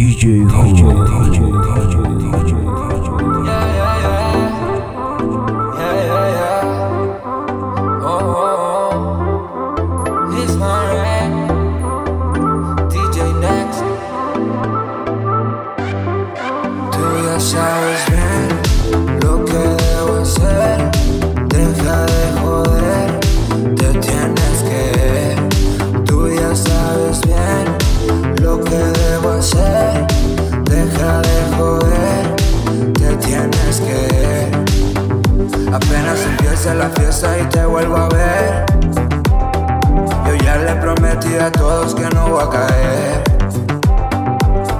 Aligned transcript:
DJ 0.00 0.46
la 0.46 2.29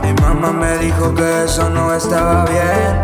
Mi 0.02 0.12
mamá 0.20 0.50
me 0.52 0.78
dijo 0.78 1.14
que 1.14 1.44
eso 1.44 1.70
no 1.70 1.94
estaba 1.94 2.44
bien. 2.46 3.02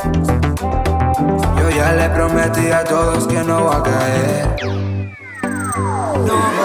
Yo 1.58 1.70
ya 1.70 1.92
le 1.92 2.08
prometí 2.10 2.70
a 2.72 2.82
todos 2.82 3.26
que 3.28 3.44
no 3.44 3.64
voy 3.64 3.76
a 3.76 3.82
caer. 3.82 4.56
No 6.26 6.55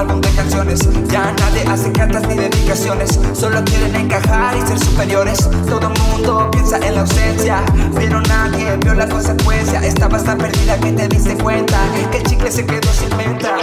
álbum 0.00 0.20
de 0.20 0.30
canciones. 0.30 0.80
Ya 1.10 1.32
nadie 1.32 1.62
hace 1.68 1.92
cartas 1.92 2.26
ni 2.26 2.34
dedicaciones. 2.34 3.20
Solo 3.34 3.62
quieren 3.64 3.94
encajar 3.94 4.56
y 4.56 4.66
ser 4.66 4.78
superiores. 4.78 5.48
Todo 5.68 5.90
mundo 5.90 6.50
piensa 6.50 6.78
en 6.78 6.94
la 6.94 7.02
ausencia, 7.02 7.62
pero 7.94 8.20
nadie 8.22 8.76
vio 8.78 8.94
la 8.94 9.06
consecuencia. 9.08 9.84
Estabas 9.84 10.24
tan 10.24 10.38
perdida 10.38 10.78
que 10.78 10.92
te 10.92 11.08
diste 11.08 11.36
cuenta 11.36 11.78
que 12.10 12.18
el 12.18 12.22
chicle 12.24 12.50
se 12.50 12.64
quedó 12.64 12.90
sin 12.92 13.14
menta. 13.16 13.56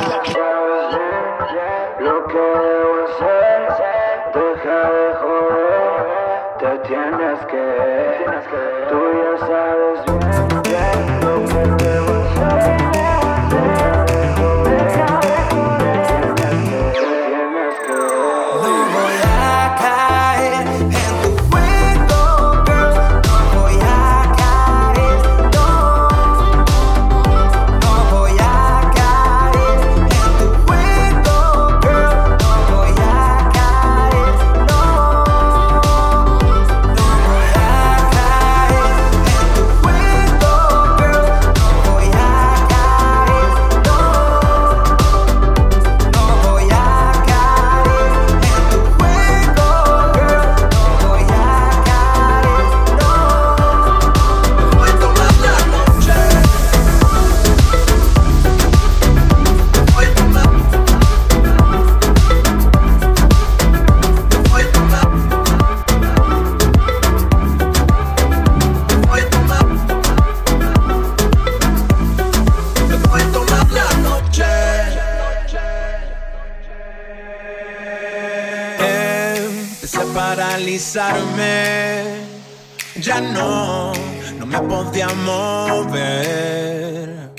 Ya 82.99 83.21
no, 83.21 83.93
no 84.39 84.45
me 84.47 84.59
podía 84.61 85.07
mover. 85.23 87.29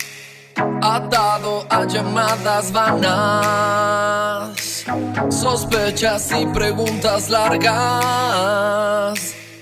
Atado 0.81 1.66
a 1.69 1.84
llamadas 1.84 2.70
vanas, 2.70 4.54
sospechas 5.31 6.31
y 6.31 6.47
preguntas 6.47 7.28
largas. 7.28 7.75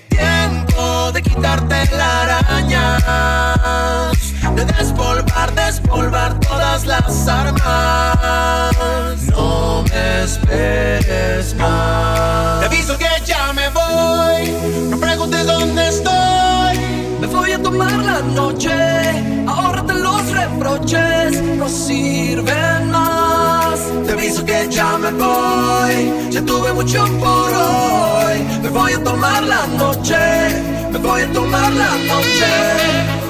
Tiempo 0.07 1.11
de 1.13 1.23
quitarte 1.23 1.89
la 1.97 2.21
araña, 2.21 4.11
de 4.55 4.65
despolvar, 4.65 5.51
despolvar 5.55 6.39
todas 6.41 6.85
las 6.85 7.27
armas. 7.27 8.75
No 9.31 9.83
me 9.83 10.23
esperes 10.25 11.55
más. 11.55 12.59
Te 12.59 12.67
aviso 12.67 12.95
que 12.99 13.16
voy, 13.97 14.41
no 14.89 14.97
preguntes 14.97 15.45
dónde 15.45 15.87
estoy. 15.87 16.73
Me 17.21 17.27
voy 17.27 17.51
a 17.51 17.61
tomar 17.61 17.97
la 18.11 18.19
noche, 18.41 18.75
ahórrate 19.47 19.93
los 19.95 20.23
reproches, 20.31 21.41
no 21.59 21.67
sirven 21.67 22.91
más. 22.91 23.79
Te 24.05 24.11
aviso 24.13 24.45
que 24.45 24.67
ya 24.69 24.97
me 24.97 25.11
voy, 25.11 25.95
ya 26.31 26.41
tuve 26.45 26.73
mucho 26.73 26.99
por 27.23 27.49
hoy. 27.65 28.37
Me 28.63 28.69
voy 28.69 28.91
a 28.93 29.03
tomar 29.03 29.43
la 29.43 29.65
noche, 29.81 30.17
me 30.91 30.99
voy 30.99 31.21
a 31.21 31.31
tomar 31.33 31.71
la 31.73 31.91
noche. 32.11 33.26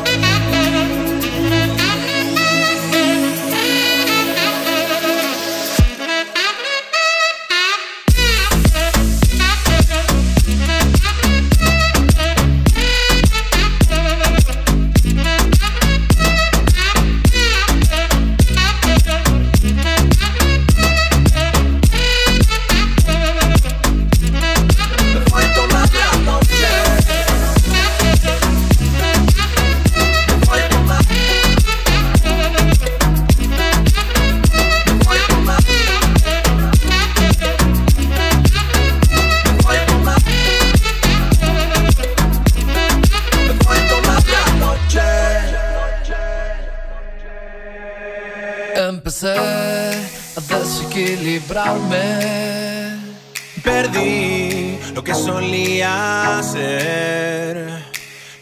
Perdí 53.64 54.78
lo 54.94 55.02
que 55.02 55.16
solía 55.16 56.42
ser. 56.44 57.86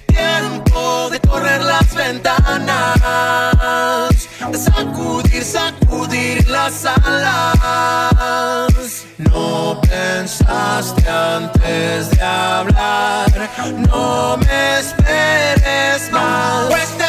Tiempo 0.08 1.10
de 1.12 1.20
correr 1.20 1.62
las 1.62 1.94
ventanas, 1.94 2.98
de 4.52 4.58
sacudir, 4.58 5.44
sacudir 5.44 6.48
las 6.50 6.84
alas. 6.86 8.74
No 9.18 9.80
pensaste 9.82 11.08
antes 11.08 12.10
de 12.10 12.22
hablar, 12.22 13.50
no 13.90 14.38
me 14.38 14.80
esperes 14.80 16.12
más. 16.12 16.66
Pues 16.70 17.05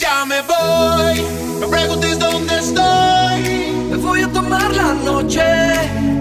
ya 0.00 0.24
me 0.24 0.40
voy. 0.42 1.22
Me 1.60 1.66
preguntes 1.66 2.18
dónde 2.18 2.58
estoy. 2.58 3.42
Me 3.90 3.96
voy 3.96 4.22
a 4.22 4.28
tomar 4.32 4.74
la 4.74 4.94
noche. 4.94 5.42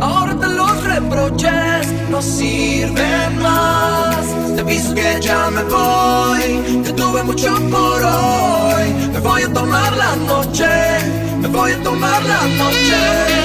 Ahora 0.02 0.36
te 0.40 0.48
los 0.48 0.84
reproches 0.84 1.88
no 2.10 2.22
sirven 2.22 3.42
más. 3.42 4.26
Te 4.56 4.62
aviso 4.62 4.94
que 4.94 5.20
ya 5.22 5.50
me 5.50 5.64
voy. 5.64 6.84
Que 6.84 6.94
tuve 6.94 7.24
mucho 7.24 7.54
por 7.70 8.04
hoy. 8.04 8.86
Me 9.14 9.20
voy 9.20 9.44
a 9.44 9.54
tomar 9.54 9.96
la 9.96 10.16
noche. 10.32 10.70
Me 11.42 11.48
voy 11.48 11.72
a 11.72 11.84
tomar 11.84 12.22
la 12.24 12.42
noche. 12.62 13.39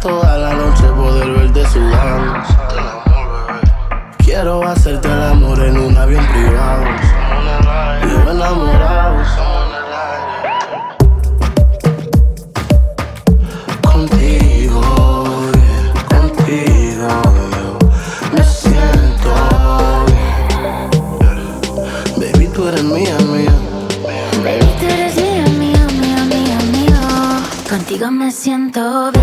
toda 0.00 0.38
la 0.38 0.54
noche 0.54 0.84
poder 0.96 1.30
verte 1.30 1.66
sudando. 1.68 2.42
Quiero 4.18 4.62
hacerte 4.66 5.08
el 5.08 5.22
amor 5.22 5.60
en 5.60 5.76
un 5.76 5.96
avión 5.96 6.24
privado. 6.26 6.84
Vivo 8.02 8.30
enamorado. 8.30 9.22
Contigo, 13.82 14.80
contigo, 16.08 17.10
me 18.32 18.44
siento. 18.44 19.34
bien. 22.16 22.32
Baby, 22.32 22.46
tú 22.54 22.68
eres 22.68 22.84
mía, 22.84 23.16
mía. 23.32 23.52
Baby, 24.42 24.70
tú 24.78 24.86
eres 24.86 25.16
mía, 25.58 25.86
mía, 26.00 26.24
mía, 26.24 26.58
mía. 26.72 27.00
Contigo 27.68 28.10
me 28.10 28.30
siento 28.30 29.10
bien. 29.12 29.19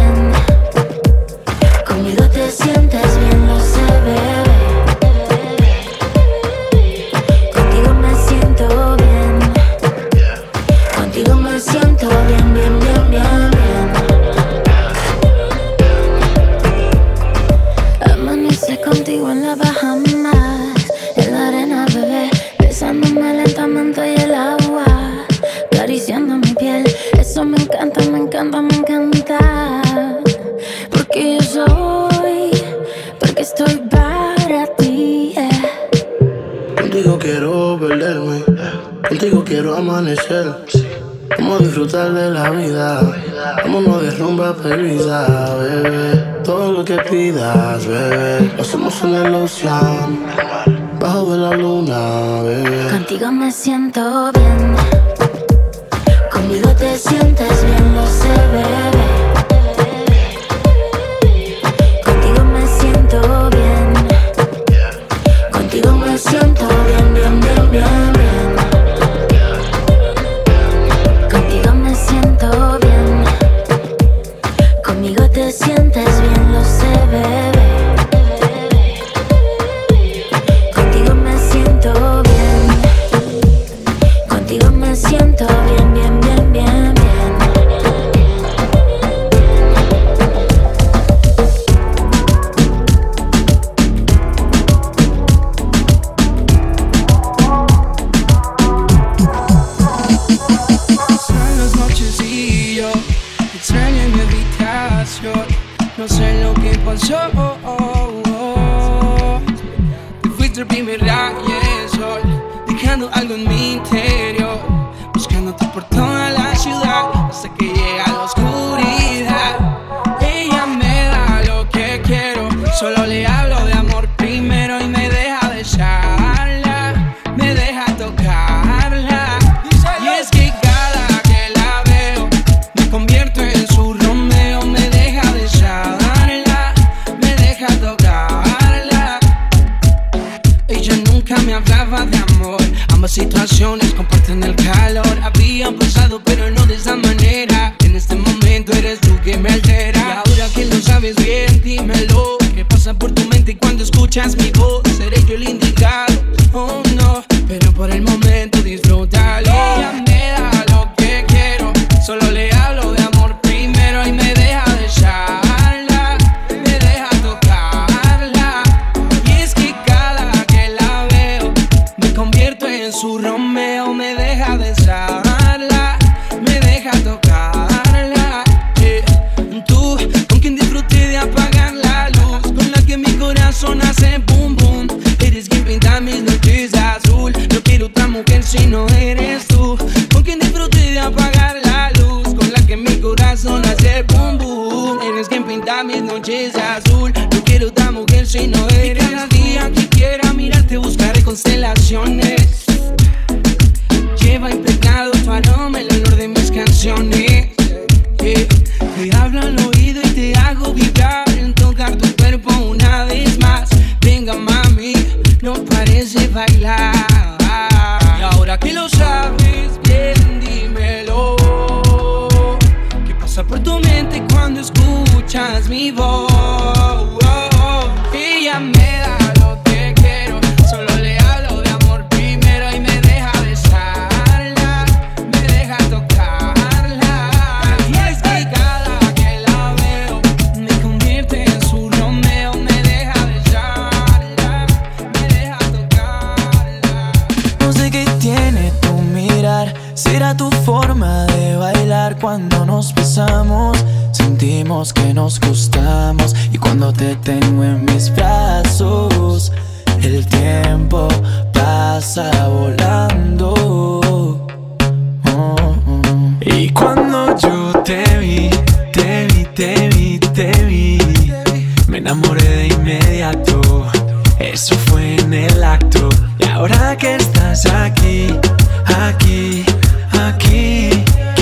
disfrutar 41.98 42.14
de 42.14 42.32
la 42.32 42.50
vida. 42.52 43.02
Vámonos 43.64 44.02
de 44.02 44.12
rumba 44.12 44.54
bebé. 44.54 46.42
Todo 46.44 46.72
lo 46.72 46.86
que 46.86 46.98
pidas, 46.98 47.86
bebé. 47.86 48.52
Nos 48.58 48.68
hacemos 48.68 49.02
una 49.04 49.28
ilusión. 49.28 50.20
Bajo 51.00 51.32
de 51.32 51.38
la 51.38 51.52
luna, 51.56 52.42
bebé. 52.44 52.90
Contigo 52.92 53.32
me 53.32 53.52
siento 53.52 54.32
bien. 54.34 54.76
Conmigo 56.32 56.70
te 56.72 56.98
sientes 56.98 57.66
bien, 57.66 57.96
lo 57.96 58.08
sé, 58.08 58.30
bebé. 58.52 59.07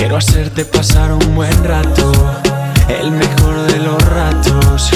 Quiero 0.06 0.18
hacerte 0.18 0.64
pasar 0.64 1.10
un 1.10 1.34
buen 1.34 1.64
rato, 1.64 2.12
el 2.88 3.10
mejor 3.10 3.66
de 3.66 3.78
los 3.78 4.00
ratos. 4.08 4.92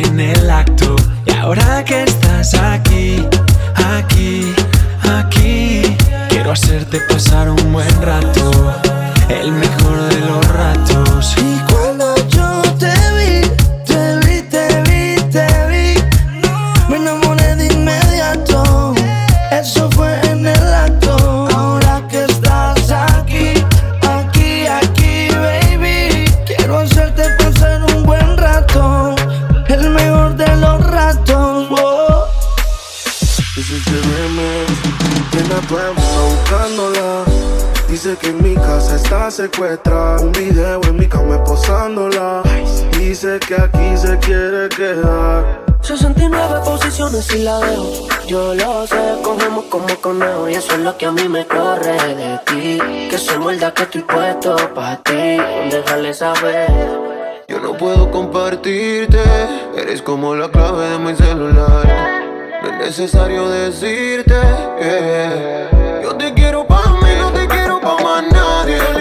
en 0.00 0.20
el 0.20 0.50
acto. 0.50 0.96
Y 1.26 1.32
ahora 1.32 1.84
que 1.84 2.04
estás 2.04 2.54
aquí, 2.54 3.26
aquí, 3.96 4.52
aquí, 5.18 5.96
quiero 6.28 6.52
hacerte 6.52 7.00
pasar 7.00 7.50
un 7.50 7.72
buen 7.72 8.02
rato, 8.02 8.74
el 9.28 9.52
mejor 9.52 9.98
de 10.08 10.20
los 10.20 10.48
ratos. 10.48 11.36
Está 39.12 39.30
secuestrada. 39.30 40.22
Un 40.22 40.32
video 40.32 40.80
en 40.84 40.96
mi 40.96 41.06
cama 41.06 41.44
posándola. 41.44 42.42
Dice 42.98 43.38
que 43.46 43.54
aquí 43.54 43.96
se 43.96 44.18
quiere 44.18 44.70
quedar. 44.70 45.64
69 45.82 46.60
posiciones 46.64 47.30
y 47.34 47.40
la 47.40 47.58
dejo. 47.58 48.08
Yo 48.26 48.54
lo 48.54 48.86
sé, 48.86 49.18
cogemos 49.22 49.66
como 49.66 49.94
conejo. 50.00 50.48
Y 50.48 50.54
eso 50.54 50.72
es 50.72 50.78
lo 50.78 50.96
que 50.96 51.06
a 51.06 51.12
mí 51.12 51.28
me 51.28 51.46
corre 51.46 52.14
de 52.14 52.38
ti. 52.46 52.78
Que 53.10 53.18
soy 53.18 53.38
muerda 53.38 53.74
que 53.74 53.82
estoy 53.82 54.02
puesto 54.02 54.56
para 54.74 54.96
ti. 55.02 55.36
Déjale 55.70 56.14
saber. 56.14 56.70
Yo 57.48 57.60
no 57.60 57.76
puedo 57.76 58.10
compartirte, 58.10 59.20
eres 59.76 60.00
como 60.00 60.34
la 60.34 60.48
clave 60.48 60.88
de 60.88 60.98
mi 60.98 61.14
celular. 61.14 61.84
No 62.62 62.68
es 62.68 62.78
necesario 62.78 63.46
decirte, 63.50 64.40
yo 66.02 66.16
te 66.16 66.32
quiero 66.32 66.66
pa' 66.66 66.98
mí, 67.02 67.10
no 67.18 67.30
te 67.32 67.46
quiero 67.46 67.78
pa' 67.78 67.98
más 68.02 68.24
nadie. 68.32 68.91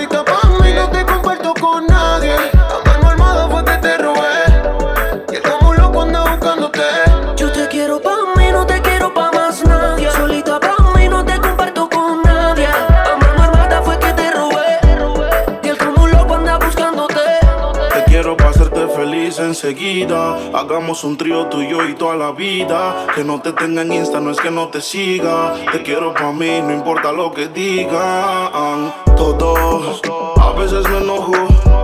Feliz 19.62 19.72
enseguida. 19.72 20.38
Hagamos 20.54 21.04
un 21.04 21.18
trío 21.18 21.48
tuyo 21.48 21.88
y 21.88 21.94
toda 21.94 22.16
la 22.16 22.32
vida. 22.32 23.08
Que 23.16 23.24
no 23.24 23.42
te 23.42 23.54
tenga 23.54 23.82
en 23.82 23.94
Insta, 23.94 24.20
no 24.20 24.32
es 24.32 24.40
que 24.40 24.52
no 24.52 24.70
te 24.70 24.82
siga. 24.82 25.54
Te 25.72 25.84
quiero 25.84 26.14
pa' 26.14 26.32
mí, 26.32 26.62
no 26.62 26.74
importa 26.74 27.12
lo 27.12 27.32
que 27.32 27.48
digan. 27.48 28.94
Todos, 29.16 30.02
a 30.40 30.52
veces 30.60 30.88
me 30.90 30.98
enojo. 30.98 31.34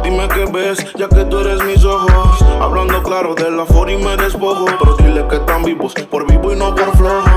Dime 0.04 0.28
qué 0.30 0.46
ves, 0.52 0.94
ya 0.96 1.08
que 1.08 1.26
tú 1.26 1.40
eres 1.40 1.64
mis 1.64 1.84
ojos. 1.84 2.42
Hablando 2.60 3.04
claro 3.04 3.36
de 3.36 3.52
la 3.52 3.66
for 3.66 3.90
y 3.90 3.98
me 3.98 4.18
despojo. 4.18 4.66
Pero 4.80 4.96
dile 4.98 5.28
que 5.28 5.36
están 5.36 5.64
vivos, 5.64 5.94
por 6.10 6.26
vivo 6.30 6.54
y 6.54 6.56
no 6.56 6.74
por 6.74 6.96
flojo. 6.98 7.37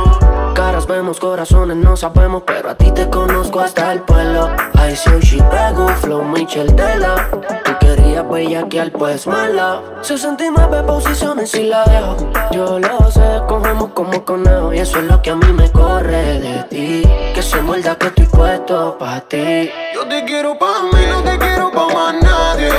Caras 0.71 0.87
vemos, 0.87 1.19
corazones 1.19 1.77
no 1.79 1.97
sabemos, 1.97 2.45
pero 2.47 2.71
a 2.71 2.77
ti 2.77 2.93
te 2.93 3.11
conozco 3.11 3.59
hasta 3.59 3.93
el 3.93 4.03
pueblo. 4.03 4.55
I 4.77 4.95
say 4.95 5.19
she 5.19 5.39
pego, 5.39 5.89
flow 6.01 6.23
Michel 6.23 6.73
Tela. 6.77 7.29
Tú 7.65 7.73
querías 7.81 8.25
bellaquear, 8.31 8.93
pues 8.93 9.27
mala. 9.27 9.83
69 10.03 10.85
posiciones 10.85 11.53
y 11.57 11.65
la 11.65 11.83
dejo. 11.87 12.17
Yo 12.53 12.79
lo 12.79 13.11
sé, 13.11 13.43
cogemos 13.49 13.91
como 13.95 14.25
conejo. 14.25 14.73
Y 14.73 14.79
eso 14.79 15.01
es 15.01 15.07
lo 15.07 15.21
que 15.21 15.31
a 15.31 15.35
mí 15.35 15.53
me 15.53 15.69
corre 15.73 16.39
de 16.39 16.63
ti. 16.71 17.03
Que 17.35 17.43
se 17.43 17.61
muerda 17.63 17.97
que 17.97 18.07
estoy 18.07 18.27
puesto 18.27 18.97
pa' 18.97 19.23
ti. 19.23 19.69
Yo 19.93 20.07
te 20.07 20.25
quiero 20.25 20.57
pa' 20.57 20.85
mí, 20.93 21.01
no 21.09 21.21
te 21.25 21.37
quiero 21.37 21.73
pa' 21.73 21.89
más 21.89 22.15
nadie. 22.23 22.71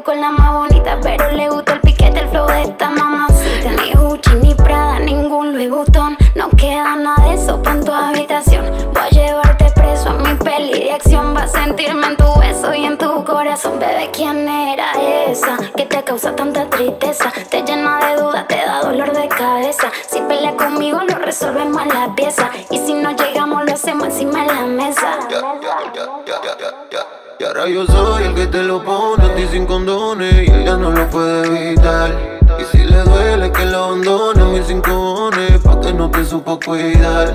Tampoco 0.00 0.14
la 0.14 0.30
más 0.30 0.52
bonita. 0.52 0.98
Pero 1.02 1.30
le 1.32 1.48
gusta 1.50 1.74
el 1.74 1.80
piquete, 1.80 2.20
el 2.20 2.28
flow 2.28 2.46
de 2.46 2.62
esta 2.62 2.90
mamacita. 2.90 3.70
Ni 3.82 3.92
Gucci, 3.92 4.34
ni 4.42 4.54
Prada, 4.54 4.98
ningún 4.98 5.52
Louis 5.52 5.70
Vuitton. 5.70 6.16
No 6.34 6.48
queda 6.50 6.96
nada 6.96 7.22
de 7.28 7.34
eso 7.34 7.62
pa' 7.62 7.72
en 7.72 7.84
tu 7.84 7.92
habitación. 7.92 8.64
Voy 8.92 9.02
a 9.02 9.08
llevarte 9.10 9.70
preso 9.74 10.10
a 10.10 10.14
mi 10.14 10.34
peli 10.34 10.84
de 10.84 10.92
acción. 10.92 11.34
Va 11.36 11.42
a 11.42 11.48
sentirme 11.48 12.06
en 12.06 12.16
tu 12.16 12.40
beso 12.40 12.74
y 12.74 12.84
en 12.84 12.96
tu 12.96 13.24
corazón. 13.24 13.78
Bebé, 13.78 14.10
¿quién 14.12 14.48
era 14.48 14.92
esa? 15.28 15.56
Que 15.76 15.84
te 15.86 16.02
causa 16.02 16.34
tanta 16.34 16.68
tristeza. 16.70 17.32
Te 17.50 17.62
llena 17.62 17.98
de 17.98 18.22
dudas, 18.22 18.46
te 18.48 18.56
da 18.56 18.82
dolor 18.82 19.12
de 19.12 19.28
cabeza. 19.28 19.90
Si 20.08 20.20
pelea 20.22 20.56
conmigo, 20.56 21.00
lo 21.02 21.16
resolvemos 21.16 21.86
la 21.86 22.14
pieza. 22.14 22.50
Y 22.70 22.78
si 22.78 22.94
no 22.94 23.10
llegamos, 23.10 23.64
lo 23.64 23.72
hacemos 23.72 24.06
encima 24.08 24.42
de 24.42 24.46
la 24.46 24.66
mesa. 24.66 25.18
Ya, 25.28 25.40
ya, 25.60 26.56
ya, 26.90 27.06
ahora 27.50 27.68
yo 27.68 27.84
soy 27.86 28.24
el 28.24 28.34
que 28.34 28.46
te 28.46 28.62
lo 28.62 28.82
pone 28.82 29.24
a 29.24 29.34
ti 29.34 29.46
sin 29.50 29.66
condones 29.66 30.48
y 30.48 30.52
ella 30.52 30.76
no 30.76 30.90
lo 30.90 31.08
puede 31.10 31.46
evitar. 31.46 32.38
Y 32.58 32.64
si 32.64 32.84
le 32.84 33.02
duele 33.02 33.50
que 33.50 33.64
lo 33.66 33.84
abandone, 33.84 34.44
mis 34.44 34.66
cinco 34.66 35.30
pa' 35.64 35.80
que 35.80 35.92
no 35.92 36.10
te 36.10 36.24
supo 36.24 36.60
cuidar. 36.64 37.34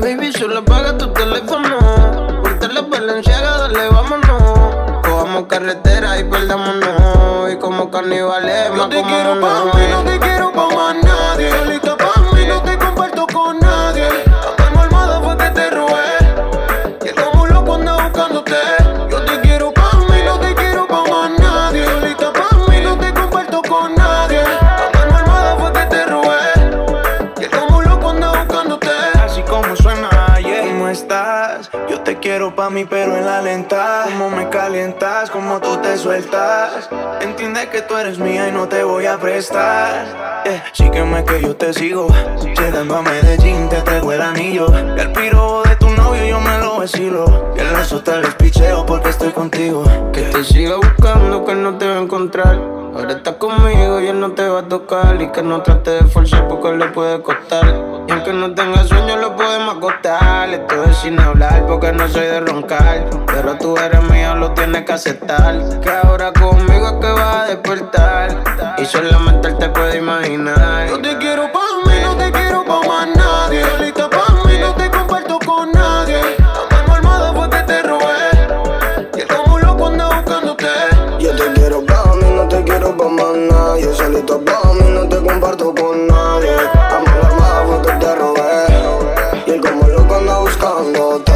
Baby, 0.00 0.32
solo 0.32 0.58
apaga 0.58 0.96
tu 0.96 1.12
teléfono. 1.12 2.42
Ponte 2.42 2.68
la 2.68 2.82
valenciaga, 2.82 3.58
dale, 3.58 3.88
vámonos. 3.88 5.02
Cojamos 5.02 5.44
carretera 5.44 6.18
y 6.18 6.24
perdámonos. 6.24 7.52
Y 7.52 7.56
como 7.56 7.90
carnivales, 7.90 8.70
Yo 8.74 8.88
te 8.88 9.02
quiero 9.02 9.40
pa' 9.40 9.64
mí, 9.74 9.82
no 9.90 10.04
te 10.04 10.18
quiero 10.18 10.52
pa' 10.52 10.68
más 10.74 10.96
nadie. 11.02 11.74
Sueltas. 36.04 36.90
Entiende 37.22 37.66
que 37.70 37.80
tú 37.80 37.96
eres 37.96 38.18
mía 38.18 38.48
y 38.48 38.52
no 38.52 38.68
te 38.68 38.84
voy 38.84 39.06
a 39.06 39.16
prestar. 39.18 40.42
Eh, 40.44 40.62
sígueme 40.72 41.24
que 41.24 41.40
yo 41.40 41.56
te 41.56 41.72
sigo. 41.72 42.08
Llegando 42.42 42.96
a 42.96 43.02
Medellín, 43.02 43.70
te 43.70 43.80
traigo 43.80 44.12
el 44.12 44.20
anillo. 44.20 44.66
El 44.98 45.10
piro 45.12 45.63
vacilo. 46.84 47.24
Y 47.56 47.60
el 47.60 47.72
lazo 47.72 48.00
te 48.00 48.20
les 48.20 48.34
picheo 48.34 48.84
porque 48.84 49.08
estoy 49.08 49.30
contigo. 49.30 49.84
Que 50.12 50.22
te 50.22 50.44
siga 50.44 50.76
buscando, 50.76 51.44
que 51.44 51.54
no 51.54 51.78
te 51.78 51.86
va 51.88 51.96
a 51.96 52.02
encontrar. 52.02 52.56
Ahora 52.94 53.12
estás 53.12 53.36
conmigo 53.36 54.00
y 54.00 54.06
él 54.08 54.20
no 54.20 54.32
te 54.32 54.46
va 54.46 54.60
a 54.60 54.68
tocar. 54.68 55.20
Y 55.20 55.28
que 55.28 55.42
no 55.42 55.62
trate 55.62 55.90
de 55.92 56.04
forzar 56.04 56.46
porque 56.46 56.76
le 56.76 56.86
puede 56.88 57.22
costar. 57.22 57.64
Y 58.06 58.12
aunque 58.12 58.34
no 58.34 58.54
tenga 58.54 58.84
sueño, 58.84 59.16
lo 59.16 59.34
podemos 59.34 59.76
acostar. 59.76 60.50
Estoy 60.50 60.92
sin 60.92 61.18
hablar 61.18 61.64
porque 61.66 61.90
no 61.92 62.06
soy 62.06 62.26
de 62.26 62.40
roncar. 62.40 63.08
Pero 63.26 63.56
tú 63.56 63.76
eres 63.78 64.02
mío, 64.10 64.34
lo 64.34 64.52
tienes 64.52 64.84
que 64.84 64.92
aceptar. 64.92 65.80
Que 65.80 65.90
ahora 65.90 66.32
conmigo 66.34 66.86
es 66.86 67.06
que 67.06 67.12
vas 67.12 67.36
a 67.36 67.44
despertar. 67.46 68.44
Y 68.76 68.84
solamente 68.84 69.48
él 69.48 69.56
te 69.56 69.70
puede 69.70 69.96
imaginar. 69.96 70.88
Yo 70.88 71.00
te 71.00 71.16
quiero 71.16 71.50
pa' 71.50 71.63
comparto 85.44 85.74
con 85.74 86.06
nadie. 86.06 86.56
A 86.74 87.02
mano 87.04 87.22
armada 87.22 87.66
fue 87.66 87.82
que 87.82 87.98
te 87.98 88.14
robé. 88.14 89.42
Y 89.46 89.50
él 89.50 89.60
como 89.60 89.86
loco 89.88 90.14
anda 90.14 90.38
buscándote. 90.38 91.32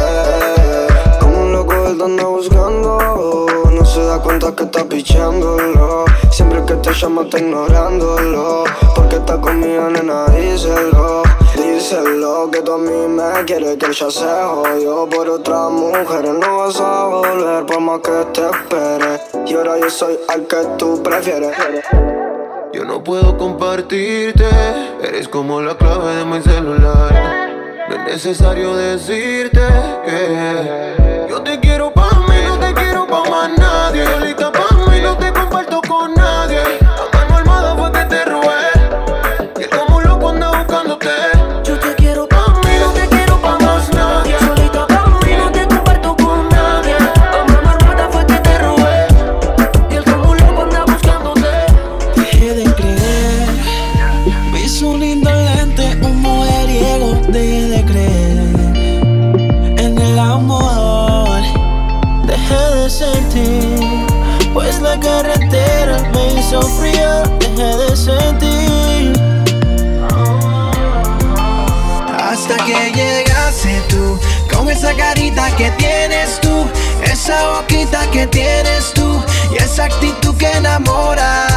Como 1.19 1.41
un 1.41 1.51
loco 1.53 1.73
él 1.87 2.01
anda 2.01 2.23
buscando. 2.23 3.45
No 3.71 3.85
se 3.85 4.03
da 4.03 4.19
cuenta 4.19 4.55
que 4.55 4.63
está 4.63 4.83
pichándolo. 4.83 6.05
Siempre 6.31 6.63
que 6.65 6.73
te 6.75 6.91
llama 6.91 7.21
está 7.21 7.37
ignorándolo. 7.37 8.63
Porque 8.95 9.17
está 9.17 9.39
conmigo, 9.39 9.89
nena, 9.89 10.25
díselo. 10.29 11.21
Díselo 11.55 12.49
que 12.49 12.61
tú 12.61 12.73
a 12.73 12.77
mí 12.79 13.07
me 13.07 13.45
quieres 13.45 13.77
que 13.77 13.93
ya 13.93 14.09
se 14.09 14.25
jodió 14.25 15.07
por 15.07 15.29
otra 15.29 15.69
mujer. 15.69 16.33
No 16.33 16.57
vas 16.57 16.79
a 16.79 17.05
volver 17.05 17.65
por 17.67 17.79
más 17.79 17.99
que 17.99 18.25
te 18.33 18.41
espere. 18.41 19.21
Y 19.45 19.53
ahora 19.53 19.77
yo 19.79 19.89
soy 19.89 20.17
al 20.29 20.47
que 20.47 20.65
tú 20.79 21.01
prefieres. 21.03 21.55
Yo 22.71 22.85
no 22.85 23.03
puedo 23.03 23.35
compartirte, 23.35 24.45
eres 25.03 25.27
como 25.27 25.59
la 25.59 25.75
clave 25.75 26.17
de 26.17 26.25
mi 26.25 26.39
celular. 26.41 27.49
No 27.89 27.95
es 27.95 28.03
necesario 28.05 28.75
decirte 28.75 29.59
que 30.05 31.27
yo 31.27 31.41
te 31.41 31.59
quiero 31.59 31.88
esa 74.69 74.93
carita 74.93 75.49
que 75.57 75.71
tienes 75.71 76.39
tú, 76.41 76.67
esa 77.03 77.49
boquita 77.49 78.09
que 78.11 78.27
tienes 78.27 78.93
tú 78.93 79.23
y 79.51 79.57
esa 79.57 79.85
actitud 79.85 80.35
que 80.37 80.51
enamora. 80.51 81.47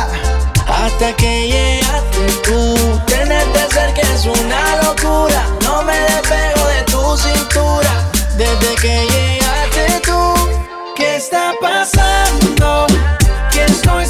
Hasta 0.67 1.15
que 1.17 1.49
llegaste 1.49 2.27
tú, 2.45 3.01
tenerte 3.07 3.61
cerca 3.71 4.01
es 4.15 4.25
una 4.25 4.83
locura. 4.83 5.47
No 5.63 5.83
me 5.83 5.99
despego 5.99 6.67
de 6.69 6.83
tu 6.85 7.17
cintura 7.17 8.11
desde 8.37 8.75
que 8.81 9.07
llegaste 9.07 10.01
tú. 10.05 10.35
¿Qué 10.97 11.17
está 11.17 11.53
pasando? 11.61 12.87
Que 13.51 13.65
estoy 13.65 14.07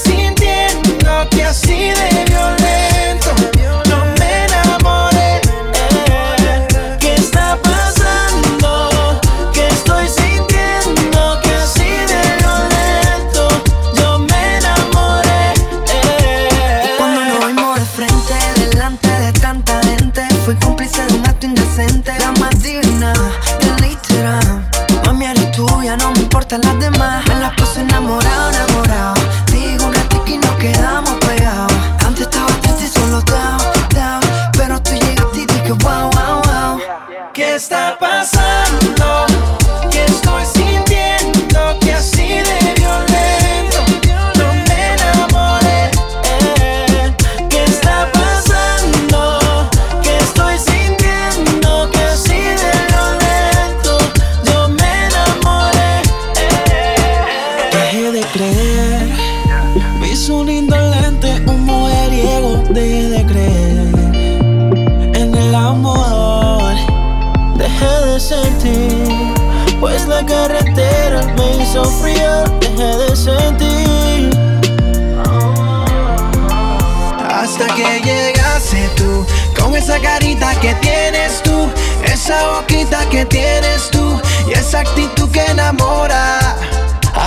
está 37.62 37.96
pasando? 37.96 39.01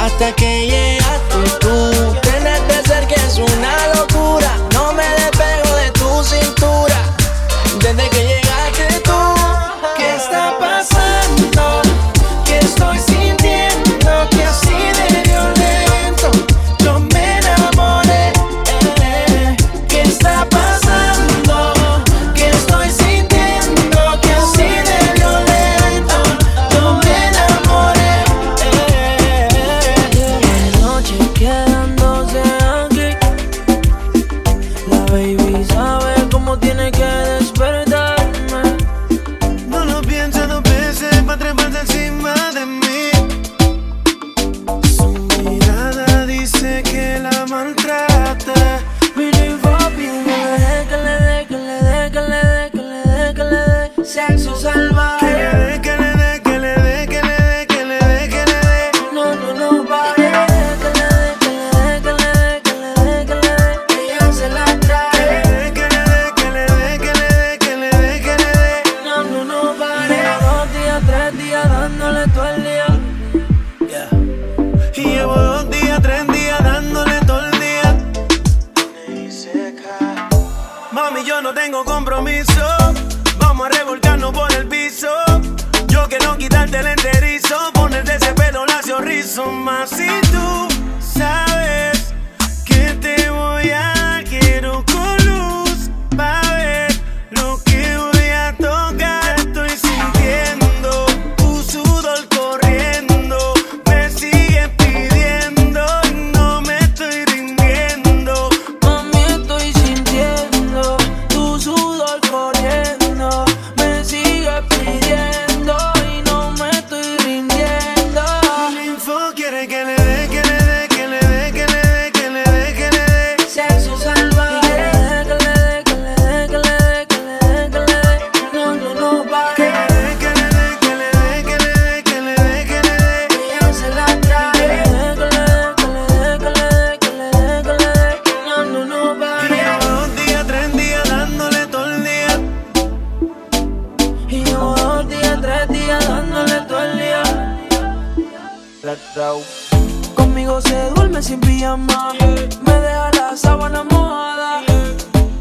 Até 0.06 0.32
que 0.34 0.46
eu 0.46 0.76
é 0.76 1.05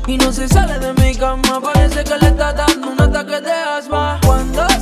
Y 0.07 0.19
no 0.19 0.33
se 0.33 0.47
sale 0.49 0.79
de 0.79 0.93
mi 0.95 1.15
cama 1.15 1.61
Parece 1.63 2.05
que 2.05 2.19
le 2.19 2.29
está 2.29 2.53
dando 2.53 2.91
un 2.91 3.01
ataque 3.01 3.41
de 3.41 3.53
asma. 3.53 4.21
Cuando 4.25 4.74